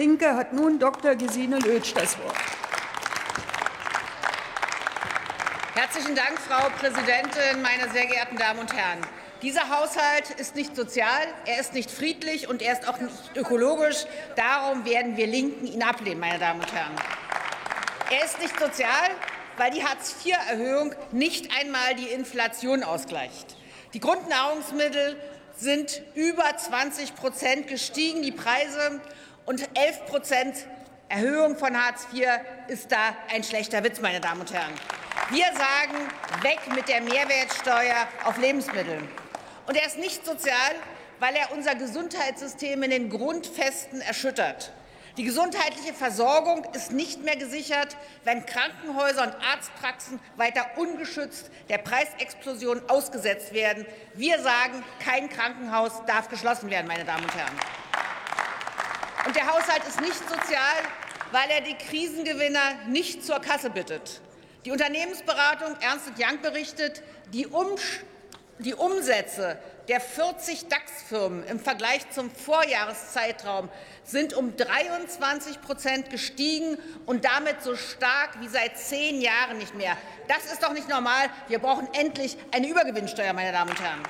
LINKE 0.00 0.34
hat 0.34 0.54
nun 0.54 0.78
Dr. 0.78 1.14
Gesine 1.14 1.58
Lötsch 1.58 1.92
das 1.92 2.16
Wort. 2.20 2.34
Herzlichen 5.74 6.14
Dank, 6.14 6.38
Frau 6.38 6.70
Präsidentin, 6.70 7.60
meine 7.60 7.92
sehr 7.92 8.06
geehrten 8.06 8.38
Damen 8.38 8.60
und 8.60 8.74
Herren! 8.74 9.00
Dieser 9.42 9.68
Haushalt 9.68 10.30
ist 10.38 10.56
nicht 10.56 10.74
sozial, 10.74 11.26
er 11.44 11.60
ist 11.60 11.74
nicht 11.74 11.90
friedlich 11.90 12.48
und 12.48 12.62
er 12.62 12.72
ist 12.72 12.88
auch 12.88 12.98
nicht 12.98 13.14
ökologisch. 13.36 14.06
Darum 14.36 14.86
werden 14.86 15.18
wir 15.18 15.26
Linken 15.26 15.66
ihn 15.66 15.82
ablehnen, 15.82 16.18
meine 16.18 16.38
Damen 16.38 16.60
und 16.60 16.72
Herren. 16.72 16.96
Er 18.10 18.24
ist 18.24 18.40
nicht 18.40 18.58
sozial, 18.58 19.10
weil 19.58 19.70
die 19.70 19.84
Hartz-IV-Erhöhung 19.84 20.94
nicht 21.12 21.50
einmal 21.60 21.94
die 21.96 22.08
Inflation 22.08 22.84
ausgleicht. 22.84 23.54
Die 23.92 24.00
Grundnahrungsmittel 24.00 25.20
sind 25.60 26.02
über 26.14 26.56
20 26.56 27.14
Prozent 27.14 27.68
gestiegen, 27.68 28.22
die 28.22 28.32
Preise, 28.32 29.00
und 29.46 29.68
11 29.76 30.06
Prozent 30.06 30.54
Erhöhung 31.08 31.56
von 31.56 31.76
Hartz 31.76 32.06
IV 32.12 32.28
ist 32.68 32.90
da 32.92 33.16
ein 33.32 33.42
schlechter 33.42 33.82
Witz, 33.82 34.00
meine 34.00 34.20
Damen 34.20 34.40
und 34.40 34.52
Herren. 34.52 34.72
Wir 35.30 35.46
sagen, 35.46 36.08
weg 36.42 36.60
mit 36.74 36.88
der 36.88 37.00
Mehrwertsteuer 37.00 38.06
auf 38.24 38.38
Lebensmittel. 38.38 38.98
Und 39.66 39.76
er 39.76 39.86
ist 39.86 39.98
nicht 39.98 40.24
sozial, 40.24 40.74
weil 41.18 41.34
er 41.34 41.52
unser 41.52 41.74
Gesundheitssystem 41.74 42.82
in 42.84 42.90
den 42.90 43.10
Grundfesten 43.10 44.00
erschüttert. 44.00 44.72
Die 45.16 45.24
gesundheitliche 45.24 45.92
Versorgung 45.92 46.64
ist 46.72 46.92
nicht 46.92 47.22
mehr 47.24 47.36
gesichert, 47.36 47.96
wenn 48.24 48.46
Krankenhäuser 48.46 49.24
und 49.24 49.34
Arztpraxen 49.42 50.20
weiter 50.36 50.64
ungeschützt 50.76 51.50
der 51.68 51.78
Preisexplosion 51.78 52.88
ausgesetzt 52.88 53.52
werden. 53.52 53.86
Wir 54.14 54.40
sagen, 54.40 54.84
kein 55.04 55.28
Krankenhaus 55.28 55.92
darf 56.06 56.28
geschlossen 56.28 56.70
werden, 56.70 56.86
meine 56.86 57.04
Damen 57.04 57.24
und 57.24 57.34
Herren. 57.34 57.58
Und 59.26 59.36
der 59.36 59.46
Haushalt 59.46 59.82
ist 59.86 60.00
nicht 60.00 60.28
sozial, 60.28 60.82
weil 61.32 61.50
er 61.50 61.60
die 61.60 61.74
Krisengewinner 61.74 62.74
nicht 62.88 63.24
zur 63.24 63.40
Kasse 63.40 63.70
bittet. 63.70 64.20
Die 64.64 64.70
Unternehmensberatung 64.70 65.76
Ernst 65.80 66.10
Young 66.18 66.40
berichtet, 66.40 67.02
die, 67.32 67.46
um 67.46 67.66
die 68.60 68.74
Umsätze 68.74 69.58
der 69.88 70.00
40 70.00 70.68
DAX-Firmen 70.68 71.44
im 71.48 71.58
Vergleich 71.58 72.08
zum 72.10 72.30
Vorjahreszeitraum 72.30 73.68
sind 74.04 74.34
um 74.34 74.56
23 74.56 75.60
Prozent 75.60 76.10
gestiegen 76.10 76.78
und 77.06 77.24
damit 77.24 77.62
so 77.62 77.74
stark 77.74 78.40
wie 78.40 78.48
seit 78.48 78.78
zehn 78.78 79.20
Jahren 79.20 79.58
nicht 79.58 79.74
mehr. 79.74 79.96
Das 80.28 80.52
ist 80.52 80.62
doch 80.62 80.72
nicht 80.72 80.88
normal. 80.88 81.28
Wir 81.48 81.58
brauchen 81.58 81.88
endlich 81.94 82.36
eine 82.52 82.68
Übergewinnsteuer, 82.68 83.32
meine 83.32 83.52
Damen 83.52 83.70
und 83.70 83.80
Herren. 83.80 84.02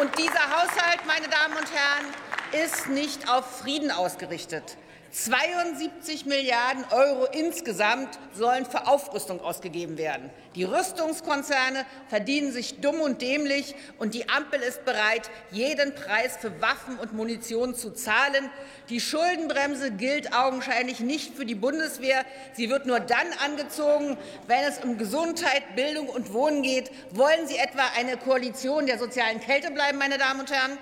Und 0.00 0.18
dieser 0.18 0.50
Haushalt, 0.50 1.06
meine 1.06 1.28
Damen 1.28 1.56
und 1.56 1.68
Herren, 1.72 2.64
ist 2.64 2.88
nicht 2.88 3.30
auf 3.30 3.60
Frieden 3.60 3.90
ausgerichtet. 3.90 4.76
72 5.12 6.24
Milliarden 6.26 6.84
Euro 6.92 7.26
insgesamt 7.32 8.18
sollen 8.32 8.64
für 8.64 8.86
Aufrüstung 8.86 9.40
ausgegeben 9.40 9.98
werden. 9.98 10.30
Die 10.54 10.62
Rüstungskonzerne 10.62 11.84
verdienen 12.08 12.52
sich 12.52 12.80
dumm 12.80 13.00
und 13.00 13.20
dämlich, 13.20 13.74
und 13.98 14.14
die 14.14 14.28
Ampel 14.28 14.60
ist 14.60 14.84
bereit, 14.84 15.30
jeden 15.50 15.94
Preis 15.94 16.36
für 16.36 16.60
Waffen 16.60 16.98
und 16.98 17.12
Munition 17.12 17.74
zu 17.74 17.90
zahlen. 17.90 18.50
Die 18.88 19.00
Schuldenbremse 19.00 19.90
gilt 19.90 20.32
augenscheinlich 20.32 21.00
nicht 21.00 21.34
für 21.34 21.44
die 21.44 21.56
Bundeswehr. 21.56 22.24
Sie 22.54 22.70
wird 22.70 22.86
nur 22.86 23.00
dann 23.00 23.26
angezogen, 23.44 24.16
wenn 24.46 24.64
es 24.64 24.78
um 24.78 24.96
Gesundheit, 24.96 25.74
Bildung 25.74 26.08
und 26.08 26.32
Wohnen 26.32 26.62
geht. 26.62 26.90
Wollen 27.10 27.48
Sie 27.48 27.56
etwa 27.56 27.82
eine 27.96 28.16
Koalition 28.16 28.86
der 28.86 28.98
sozialen 28.98 29.40
Kälte 29.40 29.72
bleiben, 29.72 29.98
meine 29.98 30.18
Damen 30.18 30.40
und 30.40 30.50
Herren? 30.52 30.78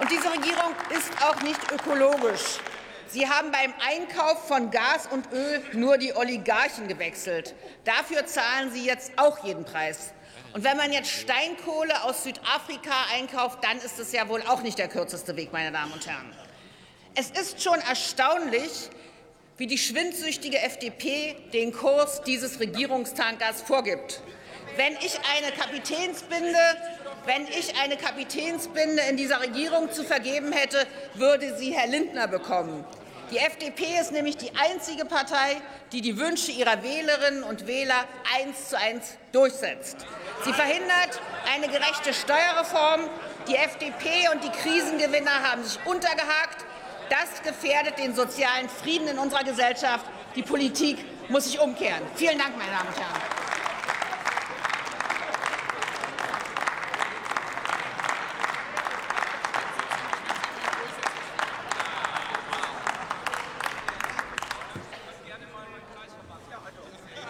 Und 0.00 0.10
diese 0.10 0.30
Regierung 0.30 0.74
ist 0.90 1.10
auch 1.22 1.42
nicht 1.42 1.60
ökologisch. 1.72 2.60
Sie 3.12 3.28
haben 3.28 3.50
beim 3.50 3.74
Einkauf 3.80 4.46
von 4.46 4.70
Gas 4.70 5.08
und 5.10 5.32
Öl 5.32 5.60
nur 5.72 5.98
die 5.98 6.14
Oligarchen 6.14 6.86
gewechselt. 6.86 7.56
Dafür 7.84 8.24
zahlen 8.26 8.70
Sie 8.72 8.84
jetzt 8.84 9.12
auch 9.16 9.44
jeden 9.44 9.64
Preis. 9.64 10.12
Und 10.52 10.62
wenn 10.62 10.76
man 10.76 10.92
jetzt 10.92 11.10
Steinkohle 11.10 12.04
aus 12.04 12.22
Südafrika 12.22 12.92
einkauft, 13.12 13.64
dann 13.64 13.78
ist 13.78 13.98
es 13.98 14.12
ja 14.12 14.28
wohl 14.28 14.42
auch 14.42 14.62
nicht 14.62 14.78
der 14.78 14.86
kürzeste 14.86 15.36
Weg, 15.36 15.52
meine 15.52 15.72
Damen 15.72 15.92
und 15.92 16.06
Herren. 16.06 16.32
Es 17.16 17.30
ist 17.30 17.60
schon 17.60 17.80
erstaunlich, 17.80 18.90
wie 19.56 19.66
die 19.66 19.78
schwindsüchtige 19.78 20.60
FDP 20.60 21.34
den 21.52 21.72
Kurs 21.72 22.22
dieses 22.22 22.60
Regierungstankers 22.60 23.62
vorgibt. 23.62 24.22
Wenn 24.76 24.92
ich 25.04 25.18
eine 25.36 25.50
Kapitänsbinde 25.52 26.58
wenn 27.26 27.46
ich 27.46 27.78
eine 27.80 27.96
Kapitänsbinde 27.96 29.02
in 29.08 29.16
dieser 29.16 29.40
Regierung 29.40 29.92
zu 29.92 30.04
vergeben 30.04 30.52
hätte, 30.52 30.86
würde 31.14 31.56
sie 31.56 31.72
Herr 31.72 31.88
Lindner 31.88 32.28
bekommen. 32.28 32.84
Die 33.30 33.38
FDP 33.38 33.84
ist 34.00 34.10
nämlich 34.10 34.36
die 34.36 34.50
einzige 34.56 35.04
Partei, 35.04 35.60
die 35.92 36.00
die 36.00 36.18
Wünsche 36.18 36.50
ihrer 36.50 36.82
Wählerinnen 36.82 37.44
und 37.44 37.68
Wähler 37.68 38.04
eins 38.36 38.68
zu 38.70 38.78
eins 38.78 39.16
durchsetzt. 39.30 39.98
Sie 40.44 40.52
verhindert 40.52 41.20
eine 41.54 41.68
gerechte 41.68 42.12
Steuerreform. 42.12 43.02
Die 43.48 43.54
FDP 43.54 44.28
und 44.32 44.42
die 44.42 44.50
Krisengewinner 44.50 45.48
haben 45.48 45.62
sich 45.62 45.78
untergehakt. 45.84 46.64
Das 47.08 47.42
gefährdet 47.42 47.98
den 47.98 48.14
sozialen 48.16 48.68
Frieden 48.68 49.06
in 49.06 49.18
unserer 49.18 49.44
Gesellschaft. 49.44 50.04
Die 50.34 50.42
Politik 50.42 50.98
muss 51.28 51.44
sich 51.44 51.60
umkehren. 51.60 52.02
Vielen 52.16 52.38
Dank, 52.38 52.56
meine 52.56 52.72
Damen 52.72 52.88
und 52.88 52.98
Herren. 52.98 53.29